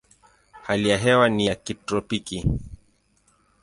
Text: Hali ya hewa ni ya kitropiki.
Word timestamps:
Hali 0.61 0.89
ya 0.89 0.97
hewa 0.97 1.29
ni 1.29 1.45
ya 1.45 1.55
kitropiki. 1.55 2.45